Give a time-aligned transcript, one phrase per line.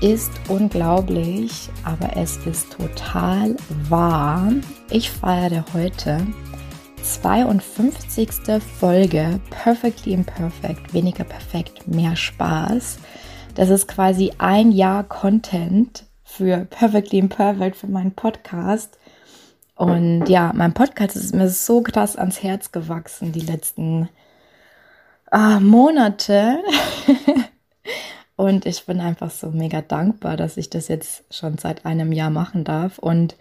[0.00, 3.56] Ist unglaublich, aber es ist total
[3.88, 4.50] wahr.
[4.90, 6.26] Ich feiere heute
[7.02, 8.30] 52.
[8.78, 12.98] Folge Perfectly Imperfect, weniger perfekt, mehr Spaß.
[13.54, 18.98] Das ist quasi ein Jahr Content für Perfectly Imperfect, für meinen Podcast.
[19.74, 24.08] Und ja, mein Podcast ist mir so krass ans Herz gewachsen die letzten
[25.30, 26.58] ah, Monate.
[28.40, 32.30] Und ich bin einfach so mega dankbar, dass ich das jetzt schon seit einem Jahr
[32.30, 32.98] machen darf.
[32.98, 33.36] Und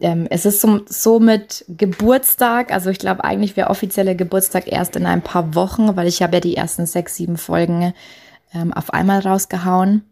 [0.00, 4.96] ähm, es ist so, so mit Geburtstag, also ich glaube eigentlich wäre offizieller Geburtstag erst
[4.96, 7.92] in ein paar Wochen, weil ich habe ja die ersten sechs, sieben Folgen
[8.54, 10.06] ähm, auf einmal rausgehauen.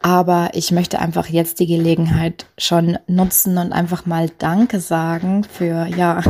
[0.00, 5.86] Aber ich möchte einfach jetzt die Gelegenheit schon nutzen und einfach mal Danke sagen für,
[5.86, 6.20] ja,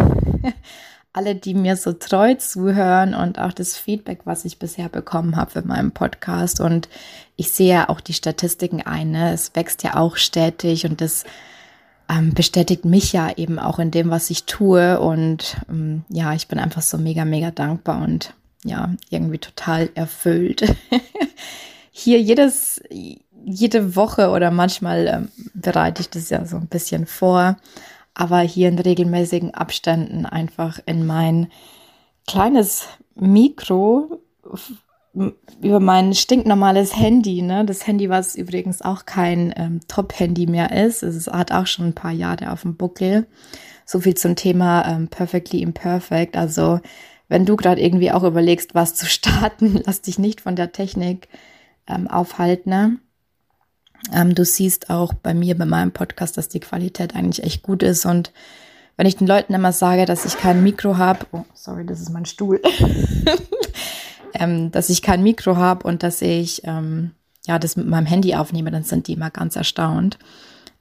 [1.13, 5.51] alle, die mir so treu zuhören und auch das Feedback, was ich bisher bekommen habe
[5.51, 6.61] für meinen Podcast.
[6.61, 6.89] Und
[7.37, 9.11] ich sehe ja auch die Statistiken ein.
[9.11, 9.33] Ne?
[9.33, 11.25] Es wächst ja auch stetig und das
[12.09, 14.99] ähm, bestätigt mich ja eben auch in dem, was ich tue.
[15.01, 18.33] Und ähm, ja, ich bin einfach so mega, mega dankbar und
[18.65, 20.75] ja, irgendwie total erfüllt.
[21.91, 22.81] Hier jedes,
[23.45, 27.57] jede Woche oder manchmal ähm, bereite ich das ja so ein bisschen vor
[28.15, 31.49] aber hier in regelmäßigen Abständen einfach in mein
[32.27, 34.21] kleines Mikro
[35.61, 37.65] über mein stinknormales Handy, ne?
[37.67, 41.03] Das Handy, was übrigens auch kein ähm, Top-Handy mehr ist.
[41.03, 43.27] Es hat auch schon ein paar Jahre auf dem Buckel.
[43.85, 46.37] So viel zum Thema ähm, Perfectly Imperfect.
[46.37, 46.81] Also,
[47.29, 51.29] wenn du gerade irgendwie auch überlegst, was zu starten, lass dich nicht von der Technik
[51.87, 52.71] ähm, aufhalten.
[52.71, 52.99] Ne?
[54.13, 57.83] Ähm, du siehst auch bei mir, bei meinem Podcast, dass die Qualität eigentlich echt gut
[57.83, 58.05] ist.
[58.05, 58.33] Und
[58.97, 62.11] wenn ich den Leuten immer sage, dass ich kein Mikro habe, oh, sorry, das ist
[62.11, 62.61] mein Stuhl,
[64.35, 67.13] ähm, dass ich kein Mikro habe und dass ich ähm,
[67.47, 70.19] ja das mit meinem Handy aufnehme, dann sind die immer ganz erstaunt.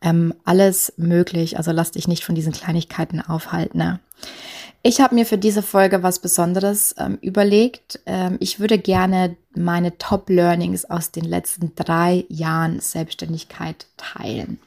[0.03, 3.77] Ähm, alles möglich, also lass dich nicht von diesen Kleinigkeiten aufhalten.
[3.77, 3.99] Ne?
[4.83, 7.99] Ich habe mir für diese Folge was Besonderes ähm, überlegt.
[8.07, 14.59] Ähm, ich würde gerne meine Top Learnings aus den letzten drei Jahren Selbstständigkeit teilen.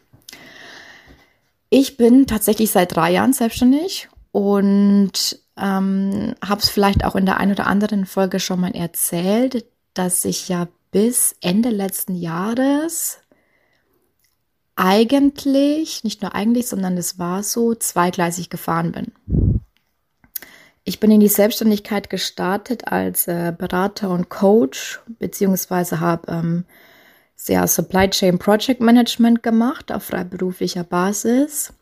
[1.68, 7.38] Ich bin tatsächlich seit drei Jahren selbstständig und ähm, habe es vielleicht auch in der
[7.38, 9.64] einen oder anderen Folge schon mal erzählt,
[9.94, 13.18] dass ich ja bis Ende letzten Jahres
[14.76, 19.53] eigentlich, nicht nur eigentlich, sondern es war so, zweigleisig gefahren bin.
[20.84, 26.64] Ich bin in die Selbstständigkeit gestartet als äh, Berater und Coach, beziehungsweise habe ähm,
[27.34, 31.72] sehr Supply Chain Project Management gemacht auf freiberuflicher Basis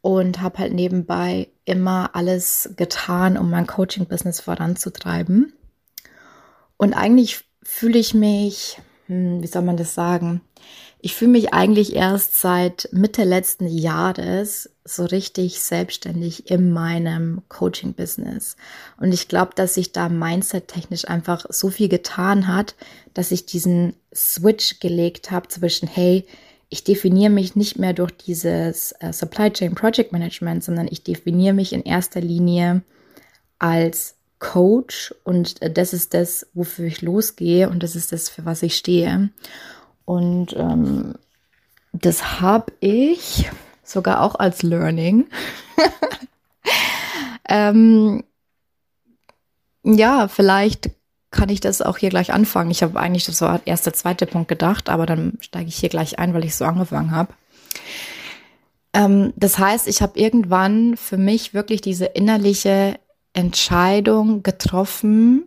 [0.00, 5.52] und habe halt nebenbei immer alles getan, um mein Coaching-Business voranzutreiben.
[6.78, 10.40] Und eigentlich fühle ich mich, hm, wie soll man das sagen,
[10.98, 18.56] ich fühle mich eigentlich erst seit Mitte letzten Jahres so richtig selbstständig in meinem Coaching-Business.
[18.98, 22.74] Und ich glaube, dass sich da mindset-technisch einfach so viel getan hat,
[23.14, 26.26] dass ich diesen Switch gelegt habe zwischen, hey,
[26.68, 31.54] ich definiere mich nicht mehr durch dieses äh, Supply Chain Project Management, sondern ich definiere
[31.54, 32.82] mich in erster Linie
[33.58, 38.44] als Coach und äh, das ist das, wofür ich losgehe und das ist das, für
[38.44, 39.30] was ich stehe.
[40.04, 41.14] Und ähm,
[41.92, 43.50] das habe ich
[43.90, 45.26] sogar auch als Learning.
[47.48, 48.24] ähm,
[49.82, 50.90] ja, vielleicht
[51.30, 52.70] kann ich das auch hier gleich anfangen.
[52.70, 55.88] Ich habe eigentlich das war erst der zweite Punkt gedacht, aber dann steige ich hier
[55.88, 57.32] gleich ein, weil ich so angefangen habe.
[58.92, 62.98] Ähm, das heißt, ich habe irgendwann für mich wirklich diese innerliche
[63.32, 65.44] Entscheidung getroffen.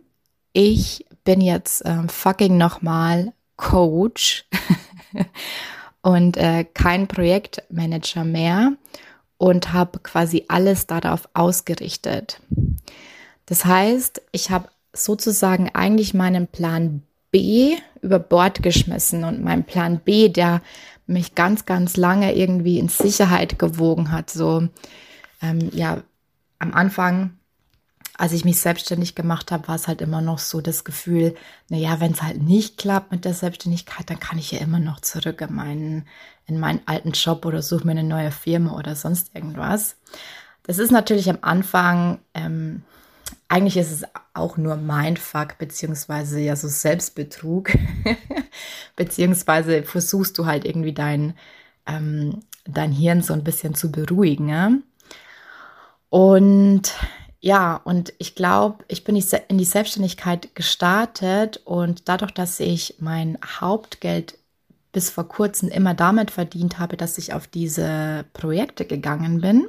[0.52, 4.46] Ich bin jetzt ähm, fucking nochmal Coach
[6.04, 8.74] und äh, kein Projektmanager mehr
[9.38, 12.40] und habe quasi alles darauf ausgerichtet.
[13.46, 19.98] Das heißt, ich habe sozusagen eigentlich meinen Plan B über Bord geschmissen und mein Plan
[19.98, 20.60] B, der
[21.06, 24.28] mich ganz, ganz lange irgendwie in Sicherheit gewogen hat.
[24.28, 24.68] So,
[25.40, 26.02] ähm, ja,
[26.58, 27.38] am Anfang
[28.16, 31.34] als ich mich selbstständig gemacht habe, war es halt immer noch so das Gefühl,
[31.68, 35.00] naja, wenn es halt nicht klappt mit der Selbstständigkeit, dann kann ich ja immer noch
[35.00, 36.06] zurück in meinen,
[36.46, 39.96] in meinen alten Job oder suche mir eine neue Firma oder sonst irgendwas.
[40.62, 42.82] Das ist natürlich am Anfang, ähm,
[43.48, 47.70] eigentlich ist es auch nur Mindfuck, beziehungsweise ja so Selbstbetrug,
[48.96, 51.34] beziehungsweise versuchst du halt irgendwie dein,
[51.86, 54.48] ähm, dein Hirn so ein bisschen zu beruhigen.
[54.48, 54.70] Ja?
[56.10, 56.94] Und
[57.44, 63.36] ja, und ich glaube, ich bin in die Selbstständigkeit gestartet und dadurch, dass ich mein
[63.60, 64.38] Hauptgeld
[64.92, 69.68] bis vor kurzem immer damit verdient habe, dass ich auf diese Projekte gegangen bin,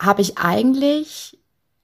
[0.00, 1.38] habe ich eigentlich,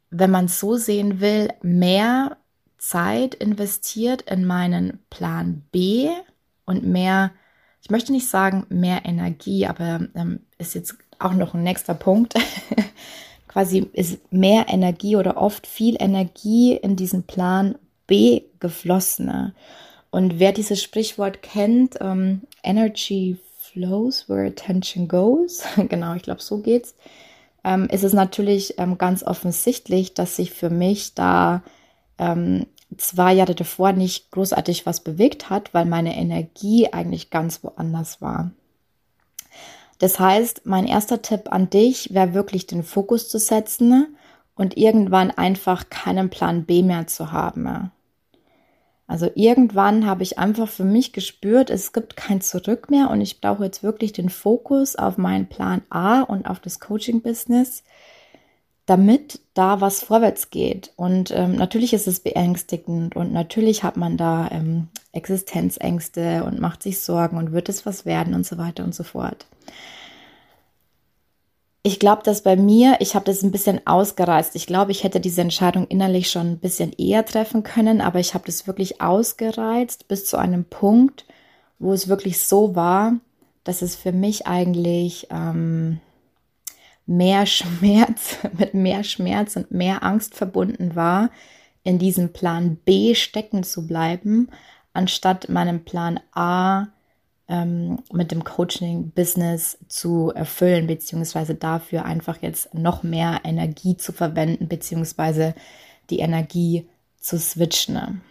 [0.08, 2.38] wenn man es so sehen will, mehr
[2.78, 6.08] Zeit investiert in meinen Plan B
[6.64, 7.30] und mehr,
[7.82, 12.32] ich möchte nicht sagen mehr Energie, aber ähm, ist jetzt auch noch ein nächster Punkt.
[13.50, 17.74] quasi ist mehr Energie oder oft viel Energie in diesen Plan
[18.06, 19.52] B geflossen.
[20.10, 26.58] Und wer dieses Sprichwort kennt, ähm, Energy flows where attention goes, genau, ich glaube, so
[26.58, 26.94] geht's,
[27.64, 31.64] ähm, ist es natürlich ähm, ganz offensichtlich, dass sich für mich da
[32.18, 32.66] ähm,
[32.98, 38.52] zwei Jahre davor nicht großartig was bewegt hat, weil meine Energie eigentlich ganz woanders war.
[40.00, 44.16] Das heißt, mein erster Tipp an dich wäre wirklich den Fokus zu setzen
[44.56, 47.92] und irgendwann einfach keinen Plan B mehr zu haben.
[49.06, 53.42] Also irgendwann habe ich einfach für mich gespürt, es gibt kein Zurück mehr und ich
[53.42, 57.82] brauche jetzt wirklich den Fokus auf meinen Plan A und auf das Coaching-Business,
[58.86, 60.94] damit da was vorwärts geht.
[60.96, 66.82] Und ähm, natürlich ist es beängstigend und natürlich hat man da ähm, Existenzängste und macht
[66.82, 69.46] sich Sorgen und wird es was werden und so weiter und so fort.
[71.82, 74.54] Ich glaube, dass bei mir, ich habe das ein bisschen ausgereizt.
[74.54, 78.34] Ich glaube, ich hätte diese Entscheidung innerlich schon ein bisschen eher treffen können, aber ich
[78.34, 81.24] habe das wirklich ausgereizt bis zu einem Punkt,
[81.78, 83.14] wo es wirklich so war,
[83.64, 86.00] dass es für mich eigentlich ähm,
[87.06, 91.30] mehr Schmerz, mit mehr Schmerz und mehr Angst verbunden war,
[91.82, 94.50] in diesem Plan B stecken zu bleiben,
[94.92, 96.88] anstatt meinem Plan A
[97.50, 104.68] ähm, mit dem Coaching-Business zu erfüllen, beziehungsweise dafür einfach jetzt noch mehr Energie zu verwenden,
[104.68, 105.54] beziehungsweise
[106.10, 106.86] die Energie
[107.18, 108.22] zu switchen.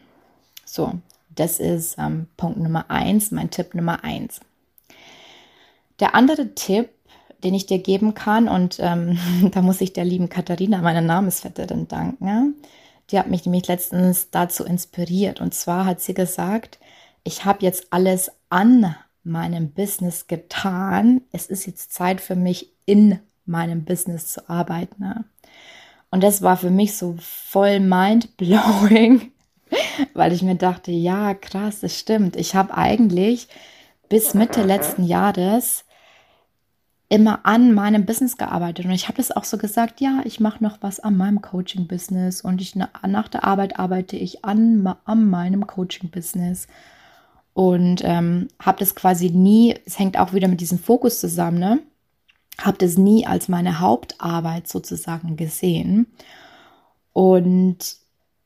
[0.65, 0.93] So,
[1.35, 4.39] das ist ähm, Punkt Nummer eins, mein Tipp Nummer eins.
[5.99, 6.89] Der andere Tipp,
[7.43, 9.19] den ich dir geben kann, und ähm,
[9.51, 12.55] da muss ich der lieben Katharina, meiner Namensvetterin, danken.
[13.11, 15.41] Die hat mich nämlich letztens dazu inspiriert.
[15.41, 16.79] Und zwar hat sie gesagt,
[17.23, 18.95] ich habe jetzt alles an
[19.29, 21.21] meinem Business getan.
[21.31, 25.03] Es ist jetzt Zeit für mich, in meinem Business zu arbeiten.
[25.03, 25.25] Ne?
[26.11, 29.31] Und das war für mich so voll mind-blowing,
[30.13, 32.35] weil ich mir dachte, ja, krass, das stimmt.
[32.35, 33.47] Ich habe eigentlich
[34.09, 35.85] bis Mitte letzten Jahres
[37.09, 38.85] immer an meinem Business gearbeitet.
[38.85, 42.41] Und ich habe das auch so gesagt, ja, ich mache noch was an meinem Coaching-Business
[42.41, 46.67] und ich nach der Arbeit arbeite ich an, an meinem Coaching-Business
[47.53, 51.79] und ähm, habe das quasi nie, es hängt auch wieder mit diesem Fokus zusammen, ne?
[52.59, 56.07] habe das nie als meine Hauptarbeit sozusagen gesehen.
[57.13, 57.77] Und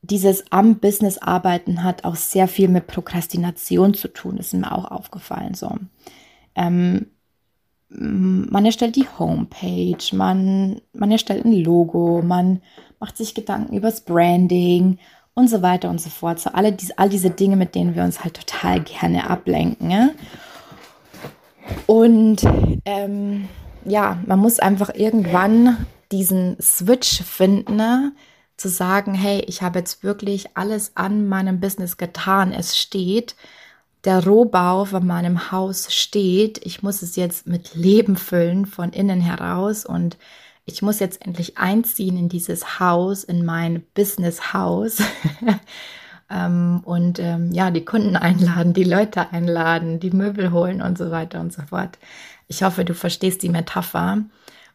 [0.02, 4.36] dieses am Business arbeiten hat auch sehr viel mit Prokrastination zu tun.
[4.36, 5.54] Das ist mir auch aufgefallen.
[5.54, 5.76] So,
[6.54, 7.06] ähm,
[7.88, 12.60] man erstellt die Homepage, man, man erstellt ein Logo, man
[12.98, 14.98] macht sich Gedanken übers Branding
[15.34, 16.40] und so weiter und so fort.
[16.40, 19.90] So alle diese, all diese Dinge, mit denen wir uns halt total gerne ablenken.
[19.90, 20.10] Ja?
[21.86, 22.42] Und
[22.84, 23.48] ähm,
[23.84, 28.12] ja, man muss einfach irgendwann diesen Switch finden, ne?
[28.56, 32.52] zu sagen, hey, ich habe jetzt wirklich alles an meinem Business getan.
[32.52, 33.34] Es steht,
[34.04, 36.64] der Rohbau von meinem Haus steht.
[36.64, 40.16] Ich muss es jetzt mit Leben füllen von innen heraus und
[40.66, 44.98] ich muss jetzt endlich einziehen in dieses Haus, in mein Business-Haus.
[46.30, 51.10] ähm, und ähm, ja, die Kunden einladen, die Leute einladen, die Möbel holen und so
[51.10, 51.98] weiter und so fort.
[52.48, 54.24] Ich hoffe, du verstehst die Metapher.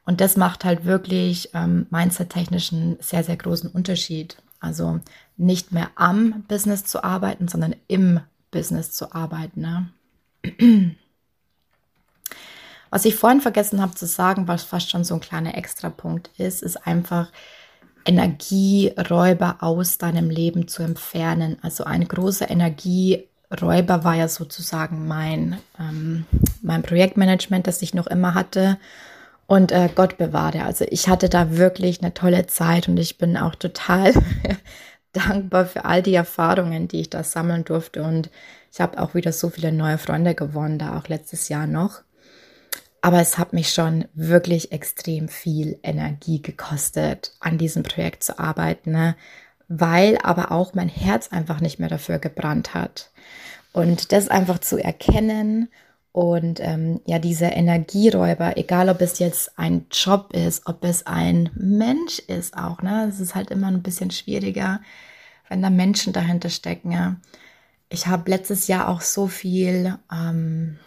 [0.05, 4.38] Und das macht halt wirklich ähm, mindset-technisch einen sehr, sehr großen Unterschied.
[4.60, 5.00] Also
[5.38, 8.19] nicht mehr am Business zu arbeiten, sondern im
[8.51, 9.62] Business zu arbeiten.
[9.62, 9.89] Ne?
[12.89, 16.63] Was ich vorhin vergessen habe zu sagen, was fast schon so ein kleiner Extrapunkt ist,
[16.63, 17.31] ist einfach
[18.05, 21.58] Energieräuber aus deinem Leben zu entfernen.
[21.62, 26.25] Also ein großer Energieräuber war ja sozusagen mein, ähm,
[26.62, 28.77] mein Projektmanagement, das ich noch immer hatte.
[29.46, 30.63] Und äh, Gott bewahre.
[30.63, 34.13] Also ich hatte da wirklich eine tolle Zeit und ich bin auch total
[35.12, 38.03] dankbar für all die Erfahrungen, die ich da sammeln durfte.
[38.03, 38.29] Und
[38.72, 42.01] ich habe auch wieder so viele neue Freunde gewonnen, da auch letztes Jahr noch.
[43.01, 48.91] Aber es hat mich schon wirklich extrem viel Energie gekostet, an diesem Projekt zu arbeiten,
[48.91, 49.15] ne?
[49.70, 53.12] weil aber auch mein Herz einfach nicht mehr dafür gebrannt hat.
[53.72, 55.70] Und das einfach zu erkennen
[56.12, 61.51] und ähm, ja, diese Energieräuber, egal ob es jetzt ein Job ist, ob es ein
[61.53, 63.08] Mensch ist auch, ne?
[63.08, 64.82] Es ist halt immer ein bisschen schwieriger,
[65.48, 66.91] wenn da Menschen dahinter stecken.
[66.91, 67.18] Ja?
[67.89, 70.79] Ich habe letztes Jahr auch so viel ähm,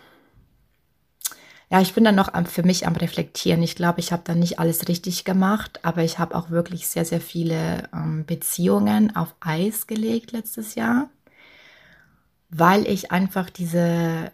[1.72, 3.62] ja, ich bin dann noch am, für mich am Reflektieren.
[3.62, 7.06] Ich glaube, ich habe dann nicht alles richtig gemacht, aber ich habe auch wirklich sehr,
[7.06, 11.08] sehr viele ähm, Beziehungen auf Eis gelegt letztes Jahr,
[12.50, 14.30] weil ich einfach diese,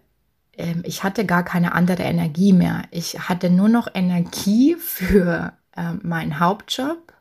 [0.55, 2.83] ähm, ich hatte gar keine andere Energie mehr.
[2.91, 7.13] Ich hatte nur noch Energie für ähm, meinen Hauptjob,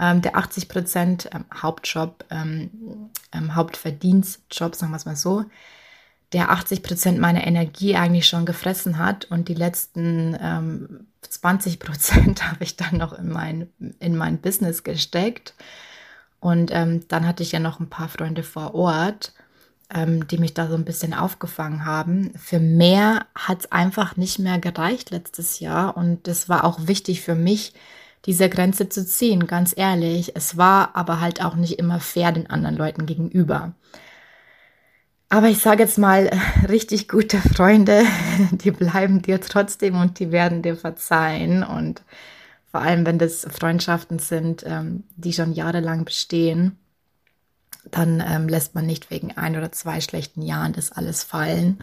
[0.00, 3.12] ähm, der 80 Prozent ähm, Hauptjob, ähm,
[3.54, 5.44] Hauptverdienstjob, sagen wir es mal so
[6.32, 12.44] der 80 Prozent meiner Energie eigentlich schon gefressen hat und die letzten ähm, 20 Prozent
[12.50, 13.68] habe ich dann noch in mein,
[14.00, 15.54] in mein Business gesteckt.
[16.40, 19.32] Und ähm, dann hatte ich ja noch ein paar Freunde vor Ort,
[19.92, 22.32] ähm, die mich da so ein bisschen aufgefangen haben.
[22.36, 27.22] Für mehr hat es einfach nicht mehr gereicht letztes Jahr und es war auch wichtig
[27.22, 27.72] für mich,
[28.26, 30.34] diese Grenze zu ziehen, ganz ehrlich.
[30.34, 33.72] Es war aber halt auch nicht immer fair den anderen Leuten gegenüber.
[35.28, 36.30] Aber ich sage jetzt mal,
[36.68, 38.02] richtig gute Freunde,
[38.52, 41.62] die bleiben dir trotzdem und die werden dir verzeihen.
[41.62, 42.02] Und
[42.70, 46.78] vor allem, wenn das Freundschaften sind, ähm, die schon jahrelang bestehen,
[47.90, 51.78] dann ähm, lässt man nicht wegen ein oder zwei schlechten Jahren das alles fallen.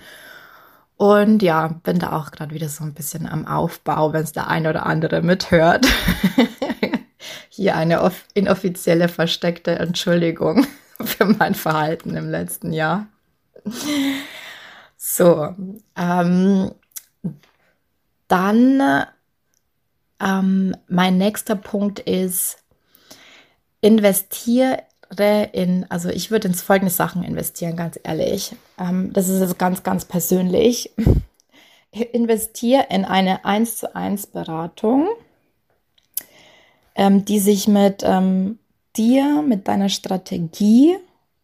[0.95, 4.47] Und ja, bin da auch gerade wieder so ein bisschen am Aufbau, wenn es der
[4.47, 5.87] eine oder andere mithört.
[7.49, 10.67] Hier eine inoffizielle versteckte Entschuldigung
[10.99, 13.07] für mein Verhalten im letzten Jahr.
[15.05, 15.53] So,
[15.97, 16.71] ähm,
[18.29, 19.05] dann
[20.21, 22.57] ähm, mein nächster Punkt ist,
[23.81, 24.83] investiere
[25.51, 28.55] in, also ich würde in folgende Sachen investieren, ganz ehrlich.
[28.79, 30.91] Ähm, das ist jetzt ganz, ganz persönlich.
[31.91, 35.09] Investiere in eine 1 zu 1 Beratung,
[36.95, 38.57] ähm, die sich mit ähm,
[38.95, 40.95] dir, mit deiner Strategie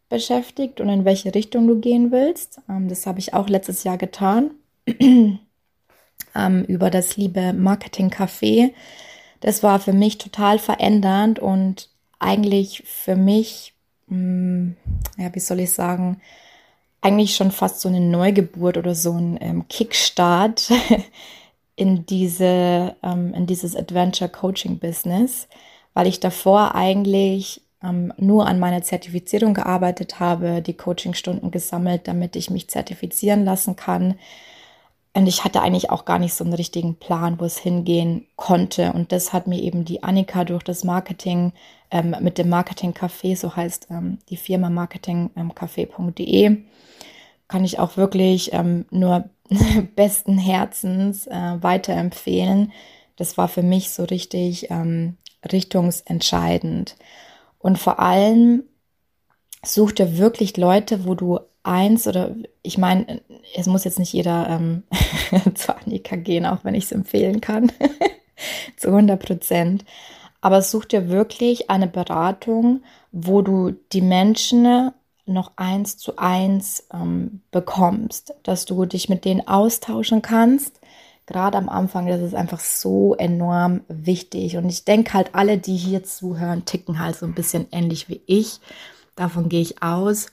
[0.10, 2.60] beschäftigt und in welche Richtung du gehen willst.
[2.68, 4.52] Ähm, das habe ich auch letztes Jahr getan
[5.00, 5.40] ähm,
[6.68, 8.74] über das liebe Marketing Café.
[9.40, 13.74] Das war für mich total verändernd und eigentlich für mich,
[14.10, 14.76] hm,
[15.18, 16.20] ja, wie soll ich sagen,
[17.02, 20.70] eigentlich schon fast so eine Neugeburt oder so ein ähm, Kickstart
[21.78, 25.48] in diese, in dieses Adventure Coaching Business,
[25.94, 32.36] weil ich davor eigentlich ähm, nur an meiner Zertifizierung gearbeitet habe, die Coachingstunden gesammelt, damit
[32.36, 34.16] ich mich zertifizieren lassen kann.
[35.14, 38.94] Und ich hatte eigentlich auch gar nicht so einen richtigen Plan, wo es hingehen konnte.
[38.94, 41.52] Und das hat mir eben die Annika durch das Marketing
[41.92, 46.66] ähm, mit dem Marketing Café, so heißt ähm, die Firma marketingcafé.de, ähm,
[47.48, 49.30] kann ich auch wirklich ähm, nur
[49.96, 52.72] besten Herzens äh, weiterempfehlen.
[53.16, 55.18] Das war für mich so richtig ähm,
[55.52, 56.96] richtungsentscheidend.
[57.60, 58.64] Und vor allem
[59.64, 63.22] such dir wirklich Leute, wo du eins oder ich meine,
[63.56, 64.84] es muss jetzt nicht jeder ähm,
[65.56, 67.72] zu Annika gehen, auch wenn ich es empfehlen kann,
[68.78, 69.86] zu 100 Prozent.
[70.42, 74.92] Aber such dir wirklich eine Beratung, wo du die Menschen
[75.26, 80.79] noch eins zu eins ähm, bekommst, dass du dich mit denen austauschen kannst,
[81.30, 84.58] gerade am Anfang, das ist einfach so enorm wichtig.
[84.58, 88.22] Und ich denke halt, alle, die hier zuhören, ticken halt so ein bisschen ähnlich wie
[88.26, 88.60] ich.
[89.16, 90.32] Davon gehe ich aus.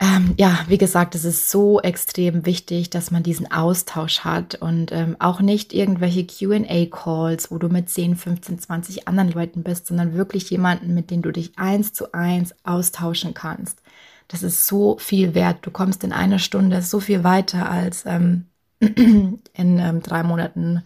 [0.00, 4.90] Ähm, ja, wie gesagt, es ist so extrem wichtig, dass man diesen Austausch hat und
[4.90, 10.14] ähm, auch nicht irgendwelche QA-Calls, wo du mit 10, 15, 20 anderen Leuten bist, sondern
[10.14, 13.80] wirklich jemanden, mit dem du dich eins zu eins austauschen kannst.
[14.26, 15.58] Das ist so viel wert.
[15.62, 18.46] Du kommst in einer Stunde so viel weiter als ähm,
[19.54, 20.82] in ähm, drei Monaten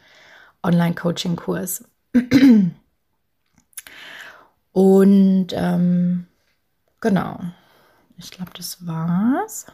[0.62, 1.84] Online-Coaching-Kurs.
[4.72, 6.26] Und ähm,
[7.00, 7.40] genau,
[8.18, 9.66] ich glaube, das war's.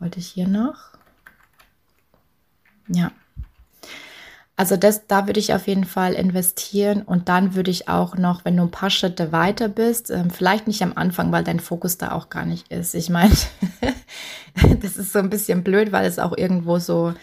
[0.00, 0.90] Wollte ich hier noch?
[2.88, 3.12] Ja.
[4.56, 8.44] Also das, da würde ich auf jeden Fall investieren und dann würde ich auch noch,
[8.44, 11.98] wenn du ein paar Schritte weiter bist, ähm, vielleicht nicht am Anfang, weil dein Fokus
[11.98, 12.94] da auch gar nicht ist.
[12.94, 13.34] Ich meine,
[14.82, 17.14] das ist so ein bisschen blöd, weil es auch irgendwo so,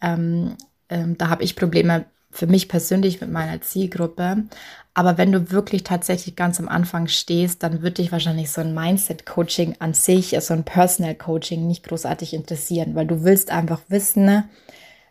[0.00, 0.56] ähm,
[0.88, 4.44] ähm, da habe ich Probleme für mich persönlich mit meiner Zielgruppe.
[4.92, 8.74] Aber wenn du wirklich tatsächlich ganz am Anfang stehst, dann wird dich wahrscheinlich so ein
[8.74, 14.44] Mindset-Coaching an sich, so ein Personal-Coaching nicht großartig interessieren, weil du willst einfach wissen,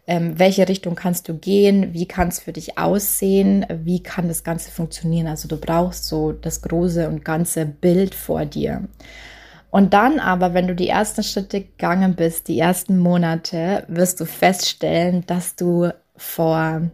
[0.06, 4.44] ähm, welche Richtung kannst du gehen, wie kann es für dich aussehen, wie kann das
[4.44, 5.28] Ganze funktionieren.
[5.28, 8.84] Also du brauchst so das große und ganze Bild vor dir.
[9.74, 14.26] Und dann aber, wenn du die ersten Schritte gegangen bist, die ersten Monate, wirst du
[14.26, 16.92] feststellen, dass du vor,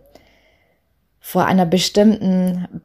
[1.19, 2.81] vor einer bestimmten,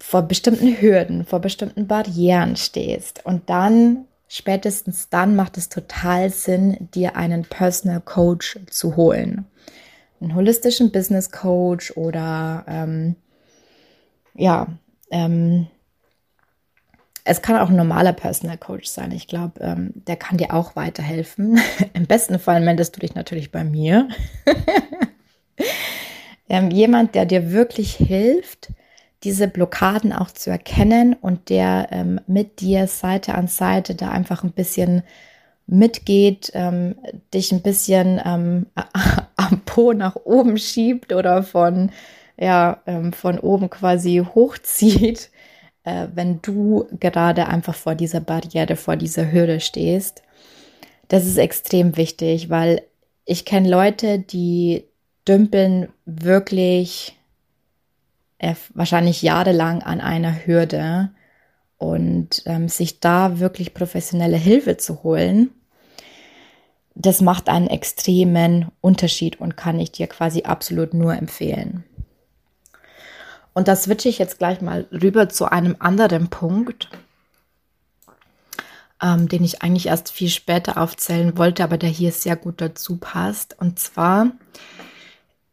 [0.00, 3.24] vor bestimmten Hürden, vor bestimmten Barrieren stehst.
[3.24, 9.46] Und dann, spätestens dann macht es total Sinn, dir einen Personal Coach zu holen.
[10.20, 13.14] Einen holistischen Business Coach oder ähm,
[14.34, 14.66] ja,
[15.12, 15.68] ähm,
[17.28, 19.12] es kann auch ein normaler Personal Coach sein.
[19.12, 21.60] Ich glaube, ähm, der kann dir auch weiterhelfen.
[21.92, 24.08] Im besten Fall meldest du dich natürlich bei mir.
[26.48, 28.70] ähm, jemand, der dir wirklich hilft,
[29.24, 34.42] diese Blockaden auch zu erkennen und der ähm, mit dir Seite an Seite da einfach
[34.42, 35.02] ein bisschen
[35.66, 36.94] mitgeht, ähm,
[37.34, 38.66] dich ein bisschen ähm,
[39.36, 41.90] am Po nach oben schiebt oder von,
[42.38, 45.30] ja, ähm, von oben quasi hochzieht
[45.88, 50.22] äh, wenn du gerade einfach vor dieser Barriere, vor dieser Hürde stehst.
[51.08, 52.82] Das ist extrem wichtig, weil
[53.24, 54.84] ich kenne Leute, die
[55.26, 57.16] dümpeln wirklich
[58.38, 61.10] äh, wahrscheinlich jahrelang an einer Hürde
[61.78, 65.50] und ähm, sich da wirklich professionelle Hilfe zu holen,
[66.94, 71.84] das macht einen extremen Unterschied und kann ich dir quasi absolut nur empfehlen.
[73.58, 76.88] Und da switche ich jetzt gleich mal rüber zu einem anderen Punkt,
[79.02, 82.98] ähm, den ich eigentlich erst viel später aufzählen wollte, aber der hier sehr gut dazu
[82.98, 83.56] passt.
[83.58, 84.30] Und zwar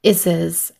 [0.03, 0.75] ist es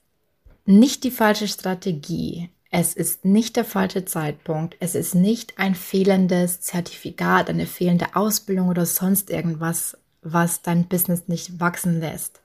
[0.65, 2.51] nicht die falsche Strategie.
[2.69, 4.75] Es ist nicht der falsche Zeitpunkt.
[4.79, 11.23] Es ist nicht ein fehlendes Zertifikat, eine fehlende Ausbildung oder sonst irgendwas, was dein Business
[11.27, 12.43] nicht wachsen lässt.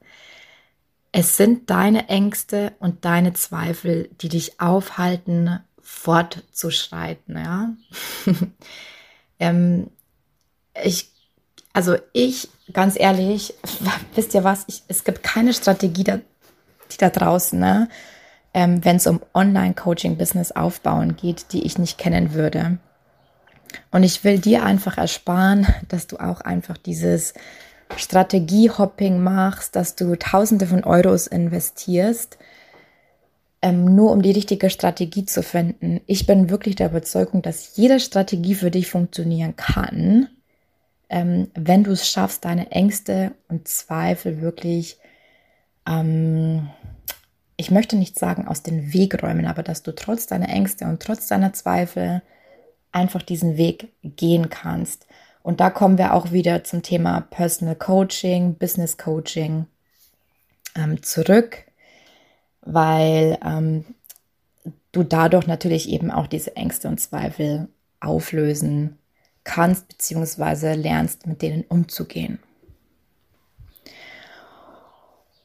[1.13, 7.71] Es sind deine Ängste und deine Zweifel, die dich aufhalten, fortzuschreiten, ja.
[9.41, 9.91] ähm,
[10.85, 11.11] ich,
[11.73, 13.55] also ich, ganz ehrlich,
[14.15, 16.21] wisst ihr was, ich, es gibt keine Strategie, da,
[16.93, 17.89] die da draußen, ne,
[18.55, 22.79] ähm, wenn es um Online-Coaching-Business aufbauen geht, die ich nicht kennen würde.
[23.91, 27.35] Und ich will dir einfach ersparen, dass du auch einfach dieses
[27.97, 32.39] Strategiehopping machst, dass du Tausende von Euros investierst,
[33.63, 36.01] ähm, nur um die richtige Strategie zu finden.
[36.07, 40.29] Ich bin wirklich der Überzeugung, dass jede Strategie für dich funktionieren kann,
[41.11, 44.99] ähm, wenn du es schaffst, deine Ängste und Zweifel wirklich,
[45.87, 46.71] ähm,
[47.57, 51.03] ich möchte nicht sagen aus den Weg räumen, aber dass du trotz deiner Ängste und
[51.03, 52.23] trotz deiner Zweifel
[52.93, 55.07] einfach diesen Weg gehen kannst.
[55.43, 59.67] Und da kommen wir auch wieder zum Thema Personal Coaching, Business Coaching
[60.77, 61.65] ähm, zurück,
[62.63, 63.85] weil ähm,
[64.93, 67.69] du dadurch natürlich eben auch diese Ängste und Zweifel
[68.01, 68.99] auflösen
[69.45, 72.39] kannst, beziehungsweise lernst, mit denen umzugehen.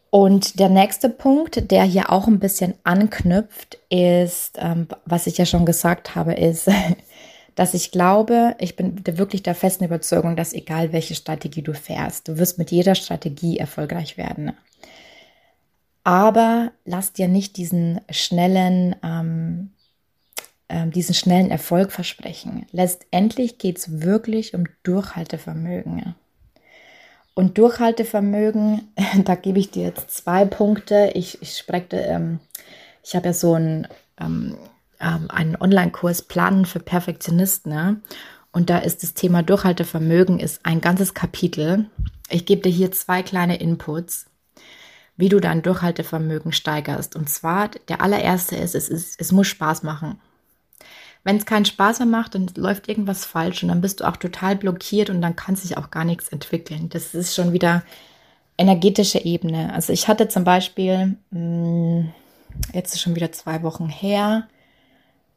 [0.09, 5.45] Und der nächste Punkt, der hier auch ein bisschen anknüpft, ist, ähm, was ich ja
[5.45, 6.69] schon gesagt habe, ist,
[7.55, 12.27] dass ich glaube, ich bin wirklich der festen Überzeugung, dass egal welche Strategie du fährst,
[12.27, 14.51] du wirst mit jeder Strategie erfolgreich werden.
[16.03, 19.71] Aber lass dir nicht diesen schnellen, ähm,
[20.67, 22.67] äh, diesen schnellen Erfolg versprechen.
[22.71, 26.13] Letztendlich geht es wirklich um Durchhaltevermögen.
[27.33, 28.81] Und Durchhaltevermögen,
[29.23, 31.11] da gebe ich dir jetzt zwei Punkte.
[31.15, 32.39] Ich, ich spreche, ähm,
[33.01, 33.87] ich habe ja so ein
[34.19, 34.57] ähm,
[34.99, 37.71] ähm, einen Online-Kurs Planen für Perfektionisten.
[37.71, 38.01] Ne?
[38.51, 41.85] Und da ist das Thema Durchhaltevermögen ist ein ganzes Kapitel.
[42.29, 44.27] Ich gebe dir hier zwei kleine Inputs,
[45.17, 47.15] wie du dein Durchhaltevermögen steigerst.
[47.15, 50.19] Und zwar der allererste ist, es, ist, es muss Spaß machen.
[51.25, 54.15] Wenn es keinen Spaß mehr macht, dann läuft irgendwas falsch und dann bist du auch
[54.15, 56.87] total blockiert und dann kann sich auch gar nichts entwickeln.
[56.89, 57.83] Das ist schon wieder
[58.57, 59.73] energetische Ebene.
[59.73, 62.11] Also ich hatte zum Beispiel, hm,
[62.73, 64.47] jetzt ist schon wieder zwei Wochen her,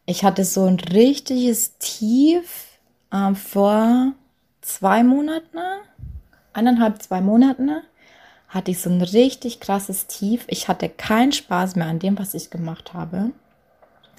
[0.09, 2.79] ich hatte so ein richtiges Tief
[3.13, 4.13] äh, vor
[4.63, 5.59] zwei Monaten,
[6.55, 7.71] eineinhalb, zwei Monaten,
[8.49, 10.47] hatte ich so ein richtig krasses Tief.
[10.49, 13.33] Ich hatte keinen Spaß mehr an dem, was ich gemacht habe.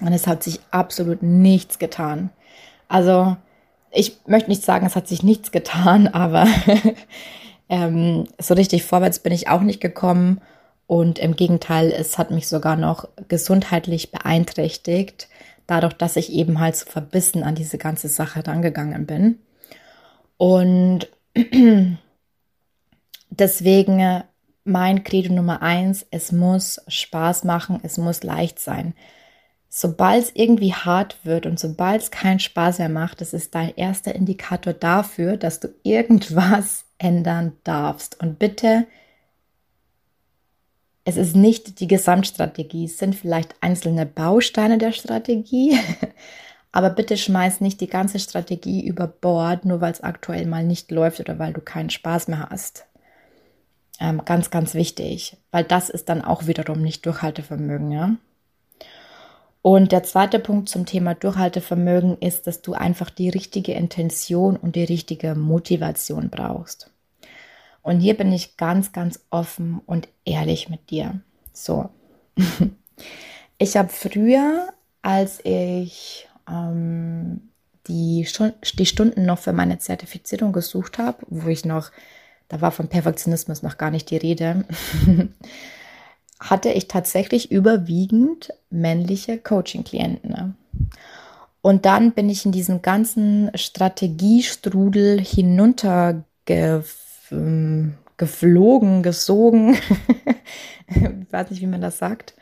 [0.00, 2.30] Und es hat sich absolut nichts getan.
[2.86, 3.36] Also,
[3.90, 6.46] ich möchte nicht sagen, es hat sich nichts getan, aber
[7.68, 10.40] ähm, so richtig vorwärts bin ich auch nicht gekommen.
[10.86, 15.28] Und im Gegenteil, es hat mich sogar noch gesundheitlich beeinträchtigt,
[15.70, 19.38] dadurch, dass ich eben halt so verbissen an diese ganze Sache rangegangen bin.
[20.36, 21.08] Und
[23.30, 24.22] deswegen
[24.64, 28.94] mein Credo Nummer eins, es muss Spaß machen, es muss leicht sein.
[29.68, 33.74] Sobald es irgendwie hart wird und sobald es keinen Spaß mehr macht, das ist dein
[33.76, 38.20] erster Indikator dafür, dass du irgendwas ändern darfst.
[38.20, 38.86] Und bitte,
[41.04, 45.78] es ist nicht die Gesamtstrategie, es sind vielleicht einzelne Bausteine der Strategie,
[46.72, 50.90] aber bitte schmeiß nicht die ganze Strategie über Bord, nur weil es aktuell mal nicht
[50.90, 52.86] läuft oder weil du keinen Spaß mehr hast.
[53.98, 58.16] Ähm, ganz, ganz wichtig, weil das ist dann auch wiederum nicht Durchhaltevermögen, ja.
[59.62, 64.74] Und der zweite Punkt zum Thema Durchhaltevermögen ist, dass du einfach die richtige Intention und
[64.74, 66.90] die richtige Motivation brauchst.
[67.82, 71.20] Und hier bin ich ganz, ganz offen und ehrlich mit dir.
[71.52, 71.90] So.
[73.62, 77.50] Ich habe früher, als ich ähm,
[77.88, 78.26] die,
[78.72, 81.90] die Stunden noch für meine Zertifizierung gesucht habe, wo ich noch
[82.50, 84.64] da war von Perfektionismus noch gar nicht die Rede,
[86.40, 90.30] hatte ich tatsächlich überwiegend männliche Coaching-Klienten.
[90.30, 90.54] Ne?
[91.62, 95.20] Und dann bin ich in diesen ganzen Strategiestrudel
[97.30, 99.74] hinuntergeflogen, gesogen.
[100.88, 102.34] ich weiß nicht, wie man das sagt.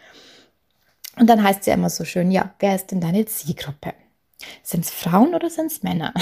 [1.16, 3.94] Und dann heißt es ja immer so schön, ja, wer ist denn deine Zielgruppe?
[4.62, 6.14] Sind es Frauen oder sind es Männer?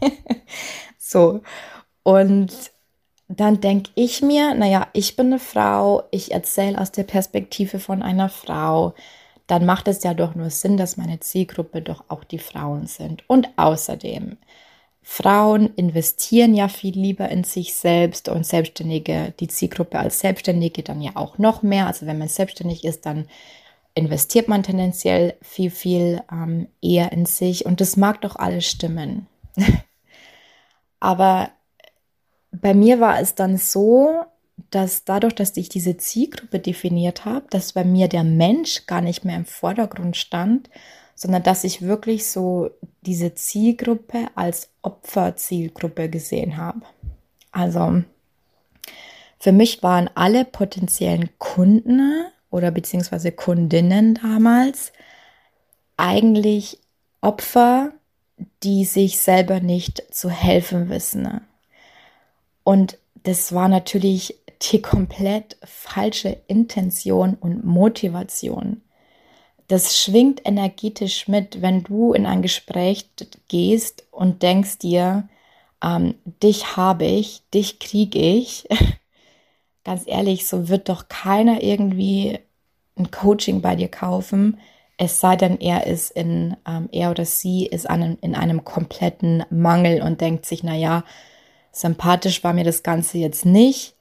[0.98, 1.40] so.
[2.02, 2.52] Und
[3.28, 8.02] dann denke ich mir, naja, ich bin eine Frau, ich erzähle aus der Perspektive von
[8.02, 8.94] einer Frau,
[9.46, 13.28] dann macht es ja doch nur Sinn, dass meine Zielgruppe doch auch die Frauen sind.
[13.28, 14.36] Und außerdem,
[15.06, 21.02] Frauen investieren ja viel lieber in sich selbst und Selbstständige, die Zielgruppe als Selbstständige dann
[21.02, 21.86] ja auch noch mehr.
[21.86, 23.28] Also wenn man selbstständig ist, dann
[23.94, 29.26] investiert man tendenziell viel, viel ähm, eher in sich und das mag doch alles stimmen.
[31.00, 31.50] Aber
[32.50, 34.22] bei mir war es dann so,
[34.70, 39.26] dass dadurch, dass ich diese Zielgruppe definiert habe, dass bei mir der Mensch gar nicht
[39.26, 40.70] mehr im Vordergrund stand,
[41.14, 42.70] sondern dass ich wirklich so
[43.02, 46.82] diese Zielgruppe als Opferzielgruppe gesehen habe.
[47.52, 48.02] Also
[49.38, 54.92] für mich waren alle potenziellen Kunden oder beziehungsweise Kundinnen damals
[55.96, 56.78] eigentlich
[57.20, 57.92] Opfer,
[58.62, 61.40] die sich selber nicht zu helfen wissen.
[62.64, 68.80] Und das war natürlich die komplett falsche Intention und Motivation.
[69.68, 73.08] Das schwingt energetisch mit, wenn du in ein Gespräch
[73.48, 75.28] gehst und denkst dir,
[75.82, 78.68] ähm, dich habe ich, dich kriege ich.
[79.84, 82.38] Ganz ehrlich, so wird doch keiner irgendwie
[82.96, 84.58] ein Coaching bei dir kaufen,
[84.96, 89.44] es sei denn, er ist in, ähm, er oder sie ist an, in einem kompletten
[89.50, 91.04] Mangel und denkt sich, na ja,
[91.72, 93.96] Sympathisch war mir das Ganze jetzt nicht,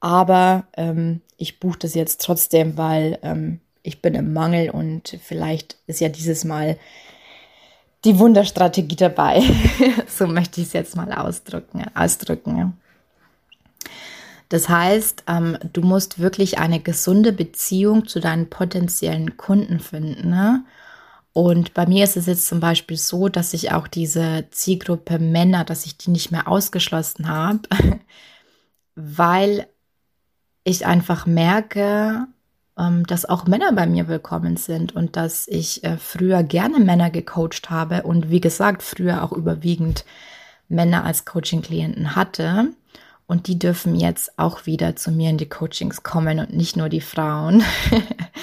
[0.00, 5.76] aber ähm, ich buche das jetzt trotzdem, weil ähm, ich bin im Mangel und vielleicht
[5.86, 6.78] ist ja dieses Mal
[8.04, 9.42] die Wunderstrategie dabei.
[10.08, 11.84] so möchte ich es jetzt mal ausdrücken.
[11.94, 12.76] ausdrücken.
[14.48, 20.28] Das heißt, ähm, du musst wirklich eine gesunde Beziehung zu deinen potenziellen Kunden finden.
[20.28, 20.64] Ne?
[21.32, 25.64] Und bei mir ist es jetzt zum Beispiel so, dass ich auch diese Zielgruppe Männer,
[25.64, 27.62] dass ich die nicht mehr ausgeschlossen habe,
[28.94, 29.66] weil
[30.64, 32.26] ich einfach merke,
[32.76, 37.68] dass auch Männer bei mir willkommen sind und dass ich äh, früher gerne Männer gecoacht
[37.70, 40.04] habe und wie gesagt, früher auch überwiegend
[40.68, 42.70] Männer als Coaching-Klienten hatte.
[43.26, 46.88] Und die dürfen jetzt auch wieder zu mir in die Coachings kommen und nicht nur
[46.88, 47.62] die Frauen.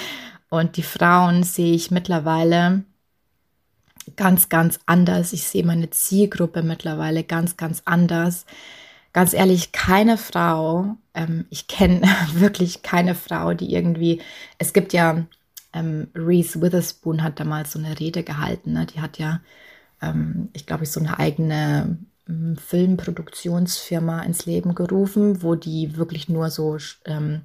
[0.50, 2.82] Und die Frauen sehe ich mittlerweile
[4.16, 5.32] ganz, ganz anders.
[5.32, 8.44] Ich sehe meine Zielgruppe mittlerweile ganz, ganz anders.
[9.12, 12.02] Ganz ehrlich, keine Frau, ähm, ich kenne
[12.34, 14.20] wirklich keine Frau, die irgendwie,
[14.58, 15.26] es gibt ja,
[15.72, 18.86] ähm, Reese Witherspoon hat damals so eine Rede gehalten, ne?
[18.86, 19.40] die hat ja,
[20.02, 26.50] ähm, ich glaube, so eine eigene ähm, Filmproduktionsfirma ins Leben gerufen, wo die wirklich nur
[26.50, 27.42] so ähm,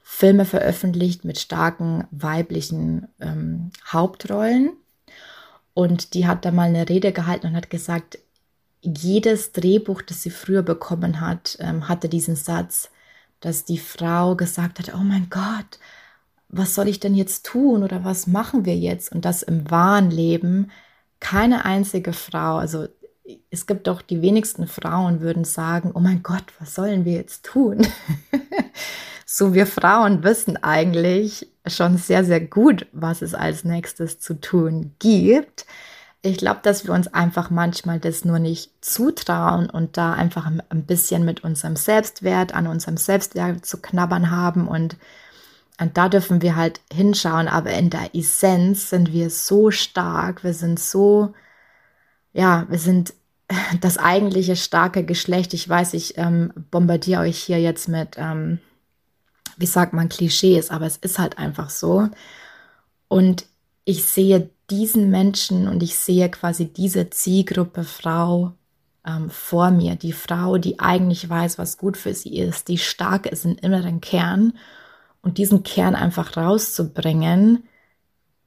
[0.00, 4.72] Filme veröffentlicht mit starken weiblichen ähm, Hauptrollen.
[5.74, 8.18] Und die hat da mal eine Rede gehalten und hat gesagt,
[8.82, 12.90] jedes Drehbuch, das sie früher bekommen hat, ähm, hatte diesen Satz,
[13.40, 15.78] dass die Frau gesagt hat, oh mein Gott,
[16.48, 19.12] was soll ich denn jetzt tun oder was machen wir jetzt?
[19.12, 20.70] Und das im wahren Leben
[21.20, 22.88] keine einzige Frau, also
[23.50, 27.44] es gibt doch die wenigsten Frauen würden sagen, oh mein Gott, was sollen wir jetzt
[27.44, 27.86] tun?
[29.26, 34.94] so wir Frauen wissen eigentlich schon sehr, sehr gut, was es als nächstes zu tun
[34.98, 35.66] gibt.
[36.24, 40.84] Ich glaube, dass wir uns einfach manchmal das nur nicht zutrauen und da einfach ein
[40.84, 44.96] bisschen mit unserem Selbstwert, an unserem Selbstwert zu knabbern haben und,
[45.80, 47.48] und da dürfen wir halt hinschauen.
[47.48, 51.34] Aber in der Essenz sind wir so stark, wir sind so,
[52.32, 53.14] ja, wir sind
[53.80, 55.54] das eigentliche starke Geschlecht.
[55.54, 58.60] Ich weiß, ich ähm, bombardiere euch hier jetzt mit, ähm,
[59.56, 62.08] wie sagt man, Klischees, aber es ist halt einfach so.
[63.08, 63.46] Und
[63.84, 68.52] ich sehe diesen Menschen und ich sehe quasi diese Zielgruppe Frau
[69.06, 69.96] ähm, vor mir.
[69.96, 74.00] Die Frau, die eigentlich weiß, was gut für sie ist, die stark ist im inneren
[74.00, 74.54] Kern
[75.22, 77.64] und diesen Kern einfach rauszubringen,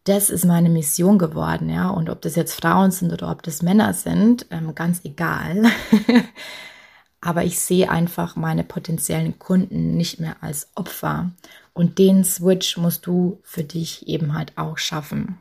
[0.06, 1.90] das ist meine Mission geworden, ja.
[1.90, 5.64] Und ob das jetzt Frauen sind oder ob das Männer sind, ähm, ganz egal.
[7.22, 11.32] Aber ich sehe einfach meine potenziellen Kunden nicht mehr als Opfer.
[11.74, 15.40] Und den Switch musst du für dich eben halt auch schaffen.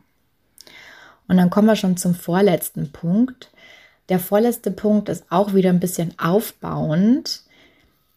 [1.28, 3.50] Und dann kommen wir schon zum vorletzten Punkt.
[4.08, 7.42] Der vorletzte Punkt ist auch wieder ein bisschen aufbauend.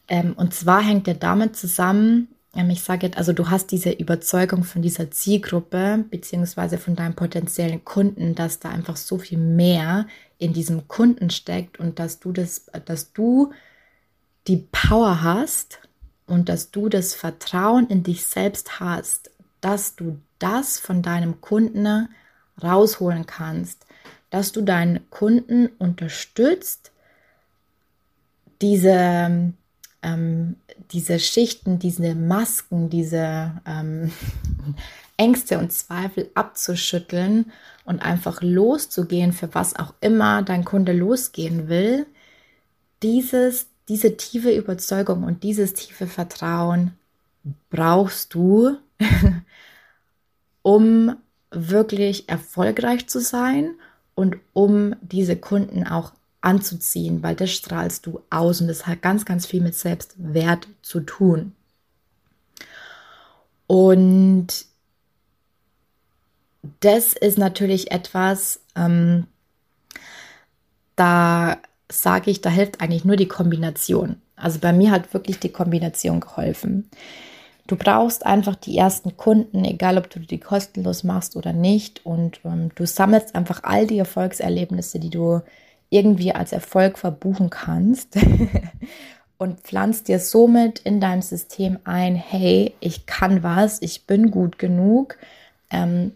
[0.08, 3.91] Ähm, und zwar hängt er damit zusammen, ähm, ich sage jetzt, also du hast diese
[3.91, 10.08] Überzeugung von dieser Zielgruppe beziehungsweise von deinem potenziellen Kunden, dass da einfach so viel mehr
[10.39, 13.54] in diesem Kunden steckt und dass du das, dass du
[14.48, 15.80] die Power hast
[16.26, 22.10] und dass du das Vertrauen in dich selbst hast, dass du das von deinem Kunden
[22.62, 23.86] rausholen kannst,
[24.30, 26.91] dass du deinen Kunden unterstützt,
[28.62, 29.54] diese
[30.04, 30.56] ähm,
[30.91, 34.12] diese Schichten, diese Masken, diese ähm,
[35.17, 37.52] Ängste und Zweifel abzuschütteln
[37.86, 42.06] und einfach loszugehen, für was auch immer dein Kunde losgehen will,
[43.04, 46.93] dieses, diese tiefe Überzeugung und dieses tiefe Vertrauen
[47.70, 48.78] brauchst du,
[50.62, 51.15] um
[51.52, 53.76] wirklich erfolgreich zu sein
[54.16, 59.26] und um diese Kunden auch anzuziehen, weil das strahlst du aus und das hat ganz,
[59.26, 61.54] ganz viel mit Selbstwert zu tun.
[63.68, 64.66] Und
[66.80, 69.28] das ist natürlich etwas, ähm,
[70.96, 71.58] da
[71.92, 74.22] sage ich, da hilft eigentlich nur die Kombination.
[74.36, 76.90] Also bei mir hat wirklich die Kombination geholfen.
[77.68, 82.06] Du brauchst einfach die ersten Kunden, egal ob du die kostenlos machst oder nicht.
[82.06, 85.42] Und ähm, du sammelst einfach all die Erfolgserlebnisse, die du
[85.90, 88.18] irgendwie als Erfolg verbuchen kannst
[89.38, 94.58] und pflanzt dir somit in deinem System ein, hey, ich kann was, ich bin gut
[94.60, 95.18] genug.
[95.70, 96.14] Ähm,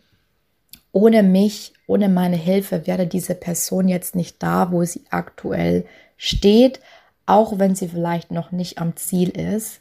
[0.94, 5.86] ohne mich, ohne meine Hilfe wäre diese Person jetzt nicht da, wo sie aktuell
[6.18, 6.80] steht,
[7.26, 9.81] auch wenn sie vielleicht noch nicht am Ziel ist.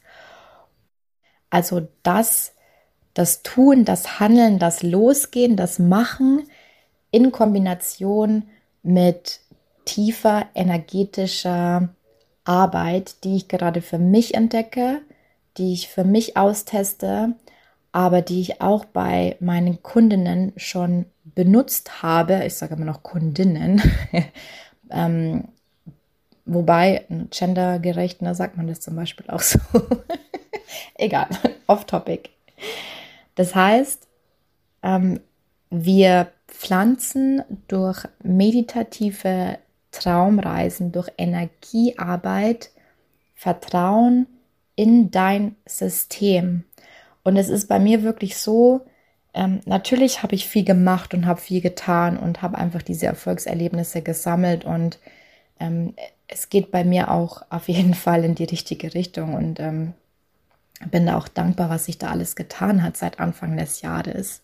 [1.50, 2.52] Also das,
[3.14, 6.46] das Tun, das Handeln, das Losgehen, das Machen
[7.10, 8.44] in Kombination
[8.82, 9.40] mit
[9.84, 11.88] tiefer energetischer
[12.44, 15.00] Arbeit, die ich gerade für mich entdecke,
[15.56, 17.34] die ich für mich austeste,
[17.92, 22.44] aber die ich auch bei meinen Kundinnen schon benutzt habe.
[22.46, 23.82] Ich sage immer noch Kundinnen.
[24.90, 25.48] ähm,
[26.44, 29.58] wobei, gendergerecht, da sagt man das zum Beispiel auch so.
[30.94, 31.28] Egal,
[31.66, 32.30] off-topic.
[33.34, 34.06] Das heißt,
[34.82, 35.20] ähm,
[35.70, 39.58] wir pflanzen durch meditative
[39.92, 42.70] Traumreisen, durch Energiearbeit,
[43.34, 44.26] Vertrauen
[44.76, 46.64] in dein System.
[47.22, 48.82] Und es ist bei mir wirklich so,
[49.32, 54.02] ähm, natürlich habe ich viel gemacht und habe viel getan und habe einfach diese Erfolgserlebnisse
[54.02, 54.98] gesammelt und
[55.60, 55.94] ähm,
[56.26, 59.94] es geht bei mir auch auf jeden Fall in die richtige Richtung und ähm,
[60.90, 64.42] bin da auch dankbar, was sich da alles getan hat seit Anfang des Jahres.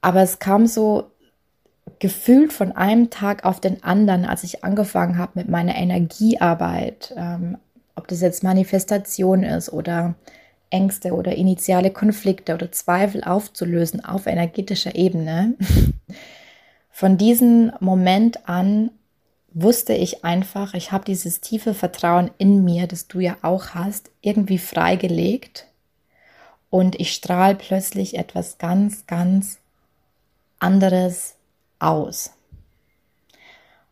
[0.00, 1.10] Aber es kam so
[1.98, 7.58] gefühlt von einem Tag auf den anderen, als ich angefangen habe mit meiner Energiearbeit, ähm,
[7.96, 10.14] ob das jetzt Manifestation ist oder
[10.70, 15.54] Ängste oder initiale Konflikte oder Zweifel aufzulösen auf energetischer Ebene.
[16.90, 18.90] Von diesem Moment an
[19.52, 24.10] wusste ich einfach, ich habe dieses tiefe Vertrauen in mir, das du ja auch hast,
[24.20, 25.66] irgendwie freigelegt
[26.70, 29.58] und ich strahle plötzlich etwas ganz, ganz
[30.60, 31.34] anderes
[31.78, 32.32] aus.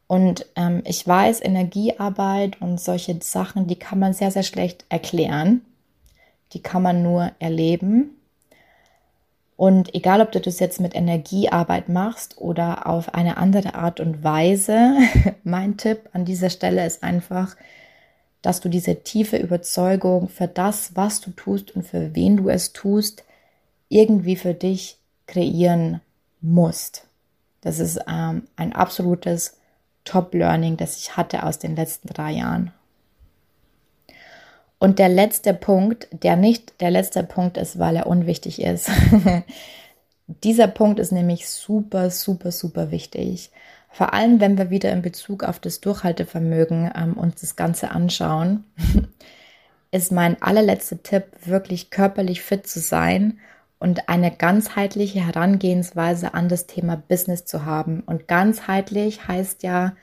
[0.06, 5.60] Und ähm, ich weiß, Energiearbeit und solche Sachen, die kann man sehr, sehr schlecht erklären.
[6.54, 8.17] Die kann man nur erleben.
[9.58, 14.22] Und egal, ob du das jetzt mit Energiearbeit machst oder auf eine andere Art und
[14.22, 14.92] Weise,
[15.42, 17.56] mein Tipp an dieser Stelle ist einfach,
[18.40, 22.72] dass du diese tiefe Überzeugung für das, was du tust und für wen du es
[22.72, 23.24] tust,
[23.88, 26.02] irgendwie für dich kreieren
[26.40, 27.08] musst.
[27.60, 29.56] Das ist ähm, ein absolutes
[30.04, 32.72] Top-Learning, das ich hatte aus den letzten drei Jahren.
[34.78, 38.90] Und der letzte Punkt, der nicht der letzte Punkt ist, weil er unwichtig ist.
[40.44, 43.50] Dieser Punkt ist nämlich super, super, super wichtig.
[43.90, 48.64] Vor allem, wenn wir wieder in Bezug auf das Durchhaltevermögen ähm, uns das Ganze anschauen,
[49.90, 53.38] ist mein allerletzter Tipp, wirklich körperlich fit zu sein
[53.78, 58.00] und eine ganzheitliche Herangehensweise an das Thema Business zu haben.
[58.00, 59.94] Und ganzheitlich heißt ja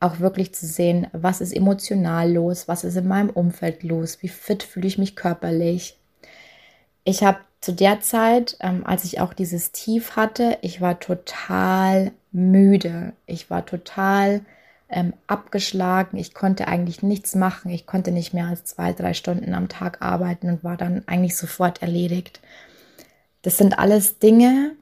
[0.00, 4.28] auch wirklich zu sehen, was ist emotional los, was ist in meinem Umfeld los, wie
[4.28, 5.98] fit fühle ich mich körperlich.
[7.04, 12.12] Ich habe zu der Zeit, ähm, als ich auch dieses Tief hatte, ich war total
[12.32, 13.12] müde.
[13.26, 14.40] Ich war total
[14.88, 16.16] ähm, abgeschlagen.
[16.16, 17.70] Ich konnte eigentlich nichts machen.
[17.70, 21.36] Ich konnte nicht mehr als zwei, drei Stunden am Tag arbeiten und war dann eigentlich
[21.36, 22.40] sofort erledigt.
[23.42, 24.72] Das sind alles Dinge,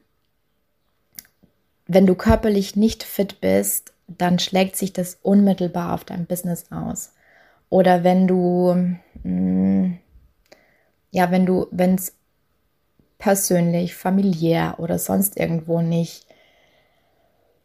[1.87, 7.13] wenn du körperlich nicht fit bist, dann schlägt sich das unmittelbar auf dein Business aus.
[7.69, 8.73] Oder wenn du,
[9.23, 9.99] mh, mm,
[11.11, 12.15] ja, wenn du, wenn es
[13.17, 16.25] persönlich, familiär oder sonst irgendwo nicht,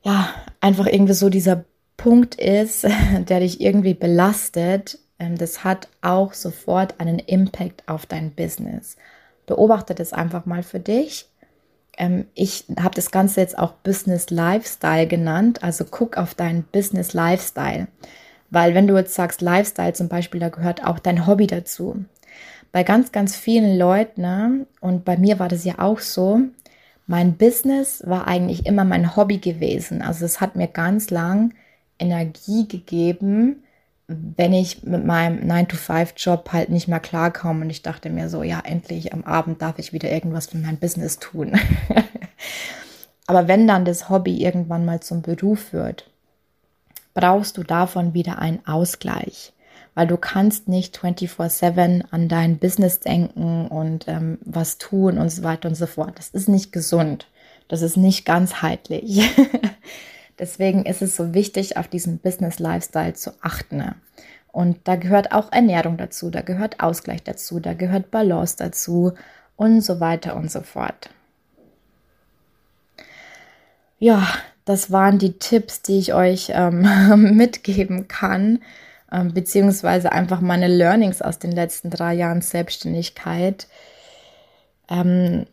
[0.03, 0.29] ja,
[0.61, 1.65] einfach irgendwie so dieser
[1.97, 2.85] Punkt ist,
[3.29, 8.97] der dich irgendwie belastet, ähm, das hat auch sofort einen Impact auf dein Business.
[9.47, 11.29] Beobachte das einfach mal für dich.
[11.97, 15.63] Ähm, ich habe das Ganze jetzt auch Business Lifestyle genannt.
[15.63, 17.89] Also guck auf deinen Business Lifestyle.
[18.51, 22.05] Weil wenn du jetzt sagst Lifestyle zum Beispiel, da gehört auch dein Hobby dazu
[22.75, 26.41] bei ganz, ganz vielen Leuten, ne, und bei mir war das ja auch so,
[27.07, 30.03] mein Business war eigentlich immer mein Hobby gewesen.
[30.03, 31.55] Also es hat mir ganz lang
[32.01, 33.63] Energie gegeben,
[34.07, 37.63] wenn ich mit meinem 9-to-5-Job halt nicht mehr klarkomme.
[37.65, 40.79] Und ich dachte mir so, ja, endlich am Abend darf ich wieder irgendwas für mein
[40.79, 41.59] Business tun.
[43.27, 46.11] Aber wenn dann das Hobby irgendwann mal zum Beruf wird,
[47.15, 49.55] brauchst du davon wieder einen Ausgleich
[49.95, 55.43] weil du kannst nicht 24/7 an dein Business denken und ähm, was tun und so
[55.43, 56.19] weiter und so fort.
[56.19, 57.29] Das ist nicht gesund.
[57.69, 59.23] Das ist nicht ganzheitlich.
[60.39, 63.95] Deswegen ist es so wichtig, auf diesen Business Lifestyle zu achten.
[64.53, 69.13] Und da gehört auch Ernährung dazu, da gehört Ausgleich dazu, da gehört Balance dazu
[69.57, 71.11] und so weiter und so fort.
[73.99, 74.27] Ja,
[74.65, 78.61] das waren die Tipps, die ich euch ähm, mitgeben kann
[79.15, 83.69] ähm, beziehungsweise einfach meine Learnings aus den letzten drei Jahren Selbstständigkeit.
[84.89, 85.47] Ähm,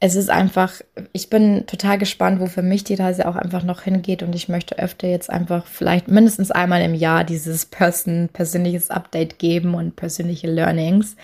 [0.00, 0.74] es ist einfach,
[1.12, 4.48] ich bin total gespannt, wo für mich die Reise auch einfach noch hingeht und ich
[4.48, 9.96] möchte öfter jetzt einfach vielleicht mindestens einmal im Jahr dieses Person, persönliches Update geben und
[9.96, 11.16] persönliche Learnings.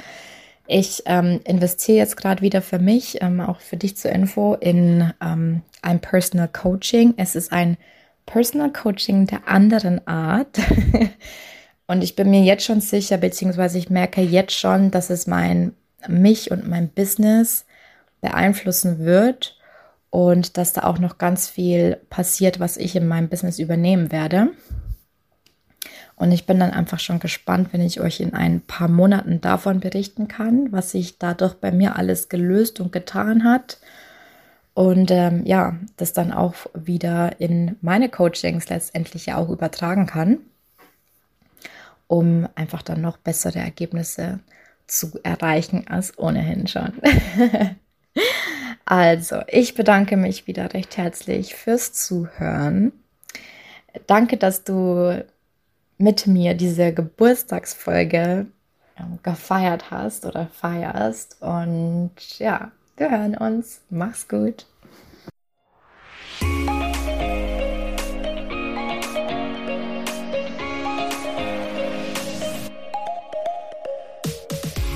[0.66, 5.12] Ich ähm, investiere jetzt gerade wieder für mich, ähm, auch für dich zur Info, in
[5.22, 7.14] ähm, ein Personal Coaching.
[7.16, 7.76] Es ist ein
[8.26, 10.58] Personal Coaching der anderen Art.
[11.87, 15.74] und ich bin mir jetzt schon sicher, beziehungsweise ich merke jetzt schon, dass es mein,
[16.08, 17.66] mich und mein Business
[18.24, 19.58] beeinflussen wird
[20.08, 24.48] und dass da auch noch ganz viel passiert, was ich in meinem Business übernehmen werde.
[26.16, 29.80] Und ich bin dann einfach schon gespannt, wenn ich euch in ein paar Monaten davon
[29.80, 33.78] berichten kann, was sich dadurch bei mir alles gelöst und getan hat
[34.72, 40.38] und ähm, ja, das dann auch wieder in meine Coachings letztendlich ja auch übertragen kann,
[42.06, 44.40] um einfach dann noch bessere Ergebnisse
[44.87, 46.92] zu erreichen als ohnehin schon.
[48.85, 52.92] also, ich bedanke mich wieder recht herzlich fürs Zuhören.
[54.07, 55.24] Danke, dass du
[55.98, 58.46] mit mir diese Geburtstagsfolge
[58.98, 61.40] ähm, gefeiert hast oder feierst.
[61.40, 63.81] Und ja, wir hören uns.
[63.90, 64.66] Mach's gut.